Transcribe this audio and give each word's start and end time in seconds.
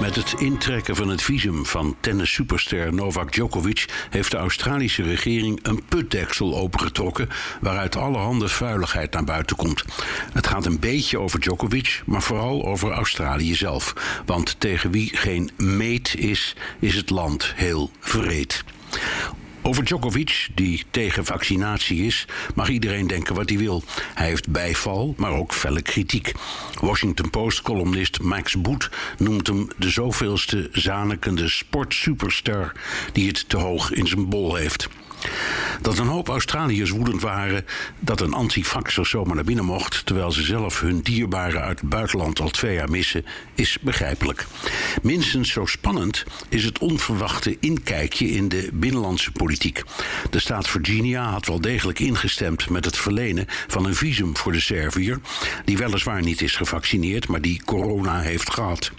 Met 0.00 0.16
het 0.16 0.34
intrekken 0.38 0.96
van 0.96 1.08
het 1.08 1.22
visum 1.22 1.66
van 1.66 1.96
tennis-superster 2.00 2.94
Novak 2.94 3.32
Djokovic 3.32 4.06
heeft 4.10 4.30
de 4.30 4.36
Australische 4.36 5.02
regering 5.02 5.58
een 5.62 5.84
putdeksel 5.88 6.56
opengetrokken 6.56 7.28
waaruit 7.60 7.96
allerhande 7.96 8.48
vuiligheid 8.48 9.12
naar 9.12 9.24
buiten 9.24 9.56
komt. 9.56 9.84
Het 10.32 10.46
gaat 10.46 10.66
een 10.66 10.80
beetje 10.80 11.18
over 11.18 11.40
Djokovic, 11.40 12.02
maar 12.06 12.22
vooral 12.22 12.66
over 12.66 12.90
Australië 12.90 13.54
zelf. 13.54 13.94
Want 14.26 14.60
tegen 14.60 14.90
wie 14.90 15.16
geen 15.16 15.50
meet 15.56 16.14
is, 16.18 16.56
is 16.78 16.94
het 16.94 17.10
land 17.10 17.52
heel 17.54 17.90
vreed. 18.00 18.64
Over 19.66 19.84
Djokovic, 19.84 20.48
die 20.54 20.84
tegen 20.90 21.24
vaccinatie 21.24 22.04
is, 22.04 22.26
mag 22.54 22.68
iedereen 22.68 23.06
denken 23.06 23.34
wat 23.34 23.48
hij 23.48 23.58
wil. 23.58 23.82
Hij 24.14 24.26
heeft 24.26 24.50
bijval, 24.50 25.14
maar 25.16 25.30
ook 25.32 25.52
felle 25.52 25.82
kritiek. 25.82 26.32
Washington 26.80 27.30
Post-columnist 27.30 28.20
Max 28.20 28.60
Boet 28.60 28.90
noemt 29.18 29.46
hem 29.46 29.68
de 29.76 29.90
zoveelste 29.90 30.68
zanekende 30.72 31.48
sportsuperstar 31.48 32.72
die 33.12 33.28
het 33.28 33.48
te 33.48 33.56
hoog 33.56 33.92
in 33.92 34.06
zijn 34.06 34.28
bol 34.28 34.54
heeft. 34.54 34.88
Dat 35.80 35.98
een 35.98 36.06
hoop 36.06 36.28
Australiërs 36.28 36.90
woedend 36.90 37.22
waren 37.22 37.64
dat 37.98 38.20
een 38.20 38.32
antifaxer 38.32 39.06
zomaar 39.06 39.34
naar 39.34 39.44
binnen 39.44 39.64
mocht, 39.64 40.06
terwijl 40.06 40.32
ze 40.32 40.42
zelf 40.42 40.80
hun 40.80 41.00
dierbaren 41.00 41.62
uit 41.62 41.80
het 41.80 41.88
buitenland 41.88 42.40
al 42.40 42.50
twee 42.50 42.74
jaar 42.74 42.90
missen, 42.90 43.24
is 43.54 43.78
begrijpelijk. 43.80 44.46
Minstens 45.02 45.50
zo 45.50 45.66
spannend 45.66 46.24
is 46.48 46.64
het 46.64 46.78
onverwachte 46.78 47.56
inkijkje 47.60 48.30
in 48.30 48.48
de 48.48 48.68
binnenlandse 48.72 49.32
politiek. 49.32 49.82
De 50.30 50.38
staat 50.38 50.68
Virginia 50.68 51.30
had 51.30 51.46
wel 51.46 51.60
degelijk 51.60 51.98
ingestemd 51.98 52.70
met 52.70 52.84
het 52.84 52.96
verlenen 52.96 53.46
van 53.66 53.84
een 53.84 53.94
visum 53.94 54.36
voor 54.36 54.52
de 54.52 54.60
Serviër, 54.60 55.20
die 55.64 55.76
weliswaar 55.76 56.22
niet 56.22 56.40
is 56.42 56.56
gevaccineerd, 56.56 57.28
maar 57.28 57.40
die 57.40 57.62
corona 57.64 58.20
heeft 58.20 58.52
gehad. 58.52 58.90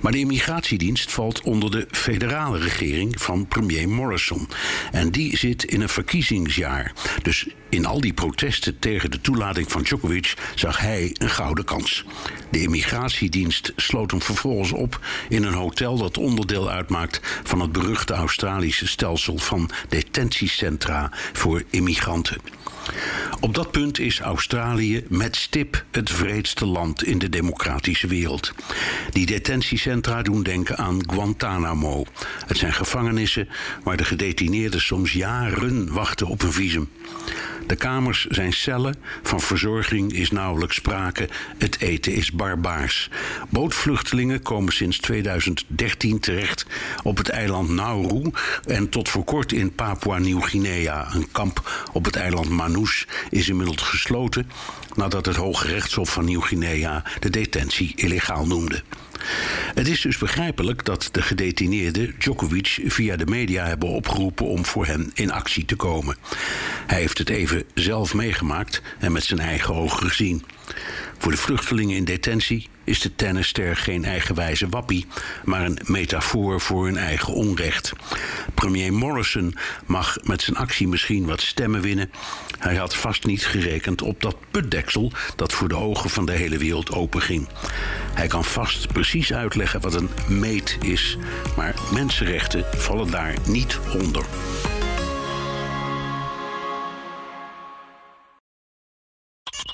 Maar 0.00 0.12
de 0.12 0.18
immigratiedienst 0.18 1.12
valt 1.12 1.40
onder 1.40 1.70
de 1.70 1.86
federale 1.90 2.58
regering 2.58 3.22
van 3.22 3.46
premier 3.46 3.88
Morrison. 3.88 4.48
En 4.92 5.10
die 5.10 5.36
zit 5.36 5.64
in 5.64 5.80
een 5.80 5.88
verkiezingsjaar. 5.88 6.92
Dus 7.22 7.46
in 7.76 7.86
al 7.86 8.00
die 8.00 8.12
protesten 8.12 8.78
tegen 8.78 9.10
de 9.10 9.20
toelating 9.20 9.70
van 9.72 9.82
Djokovic 9.82 10.34
zag 10.54 10.78
hij 10.78 11.10
een 11.18 11.30
gouden 11.30 11.64
kans. 11.64 12.04
De 12.50 12.60
immigratiedienst 12.60 13.72
sloot 13.76 14.10
hem 14.10 14.22
vervolgens 14.22 14.72
op 14.72 15.00
in 15.28 15.42
een 15.42 15.52
hotel 15.52 15.96
dat 15.96 16.18
onderdeel 16.18 16.70
uitmaakt 16.70 17.20
van 17.42 17.60
het 17.60 17.72
beruchte 17.72 18.14
Australische 18.14 18.86
stelsel 18.86 19.38
van 19.38 19.70
detentiecentra 19.88 21.12
voor 21.32 21.62
immigranten. 21.70 22.40
Op 23.40 23.54
dat 23.54 23.70
punt 23.70 23.98
is 23.98 24.20
Australië 24.20 25.04
met 25.08 25.36
stip 25.36 25.84
het 25.90 26.10
vreedste 26.10 26.66
land 26.66 27.04
in 27.04 27.18
de 27.18 27.28
democratische 27.28 28.06
wereld. 28.06 28.52
Die 29.10 29.26
detentiecentra 29.26 30.22
doen 30.22 30.42
denken 30.42 30.76
aan 30.76 31.10
Guantanamo. 31.10 32.04
Het 32.46 32.56
zijn 32.56 32.72
gevangenissen 32.72 33.48
waar 33.82 33.96
de 33.96 34.04
gedetineerden 34.04 34.80
soms 34.80 35.12
jaren 35.12 35.92
wachten 35.92 36.26
op 36.26 36.42
een 36.42 36.52
visum. 36.52 36.88
De 37.66 37.76
kamers 37.76 38.24
zijn 38.24 38.52
cellen, 38.52 38.96
van 39.22 39.40
verzorging 39.40 40.12
is 40.12 40.30
nauwelijks 40.30 40.76
sprake, 40.76 41.28
het 41.58 41.80
eten 41.80 42.12
is 42.12 42.32
barbaars. 42.32 43.10
Bootvluchtelingen 43.48 44.42
komen 44.42 44.72
sinds 44.72 44.98
2013 44.98 46.20
terecht 46.20 46.66
op 47.02 47.16
het 47.16 47.28
eiland 47.28 47.68
Nauru 47.68 48.30
en 48.64 48.88
tot 48.88 49.08
voor 49.08 49.24
kort 49.24 49.52
in 49.52 49.74
Papua 49.74 50.18
Nieuw-Guinea. 50.18 51.14
Een 51.14 51.28
kamp 51.32 51.86
op 51.92 52.04
het 52.04 52.16
eiland 52.16 52.48
Manus 52.48 53.06
is 53.30 53.48
inmiddels 53.48 53.82
gesloten 53.82 54.50
nadat 54.94 55.26
het 55.26 55.36
Hoge 55.36 55.66
Rechtshof 55.66 56.10
van 56.10 56.24
Nieuw-Guinea 56.24 57.02
de 57.20 57.30
detentie 57.30 57.92
illegaal 57.96 58.46
noemde. 58.46 58.82
Het 59.74 59.88
is 59.88 60.00
dus 60.00 60.18
begrijpelijk 60.18 60.84
dat 60.84 61.08
de 61.12 61.22
gedetineerden 61.22 62.14
Djokovic 62.18 62.78
via 62.84 63.16
de 63.16 63.26
media 63.26 63.66
hebben 63.66 63.88
opgeroepen 63.88 64.46
om 64.46 64.64
voor 64.64 64.86
hen 64.86 65.10
in 65.14 65.32
actie 65.32 65.64
te 65.64 65.76
komen. 65.76 66.16
Hij 66.86 66.98
heeft 67.00 67.18
het 67.18 67.28
even 67.28 67.64
zelf 67.74 68.14
meegemaakt 68.14 68.82
en 68.98 69.12
met 69.12 69.24
zijn 69.24 69.40
eigen 69.40 69.74
ogen 69.74 70.08
gezien. 70.08 70.44
Voor 71.18 71.30
de 71.30 71.38
vluchtelingen 71.38 71.96
in 71.96 72.04
detentie 72.04 72.68
is 72.86 73.00
de 73.00 73.14
tennisster 73.14 73.76
geen 73.76 74.04
eigenwijze 74.04 74.68
wappie, 74.68 75.06
maar 75.44 75.64
een 75.64 75.78
metafoor 75.84 76.60
voor 76.60 76.84
hun 76.84 76.96
eigen 76.96 77.34
onrecht. 77.34 77.92
Premier 78.54 78.92
Morrison 78.92 79.54
mag 79.86 80.16
met 80.22 80.42
zijn 80.42 80.56
actie 80.56 80.88
misschien 80.88 81.26
wat 81.26 81.40
stemmen 81.40 81.80
winnen. 81.80 82.10
Hij 82.58 82.76
had 82.76 82.96
vast 82.96 83.24
niet 83.24 83.46
gerekend 83.46 84.02
op 84.02 84.20
dat 84.22 84.36
putdeksel 84.50 85.12
dat 85.36 85.52
voor 85.52 85.68
de 85.68 85.76
ogen 85.76 86.10
van 86.10 86.26
de 86.26 86.32
hele 86.32 86.58
wereld 86.58 86.92
openging. 86.92 87.48
Hij 88.14 88.26
kan 88.26 88.44
vast 88.44 88.92
precies 88.92 89.32
uitleggen 89.32 89.80
wat 89.80 89.94
een 89.94 90.10
meet 90.28 90.78
is, 90.80 91.16
maar 91.56 91.74
mensenrechten 91.92 92.64
vallen 92.76 93.10
daar 93.10 93.34
niet 93.46 93.78
onder. 94.00 94.24